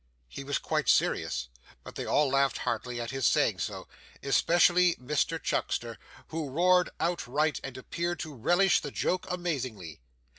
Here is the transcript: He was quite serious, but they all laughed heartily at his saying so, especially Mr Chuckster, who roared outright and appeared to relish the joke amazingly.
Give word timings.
He 0.27 0.43
was 0.43 0.57
quite 0.57 0.89
serious, 0.89 1.47
but 1.83 1.93
they 1.93 2.05
all 2.07 2.27
laughed 2.27 2.57
heartily 2.57 2.99
at 2.99 3.11
his 3.11 3.27
saying 3.27 3.59
so, 3.59 3.87
especially 4.23 4.95
Mr 4.95 5.39
Chuckster, 5.39 5.99
who 6.29 6.49
roared 6.49 6.89
outright 6.99 7.59
and 7.63 7.77
appeared 7.77 8.17
to 8.21 8.33
relish 8.33 8.79
the 8.81 8.89
joke 8.89 9.27
amazingly. 9.29 9.99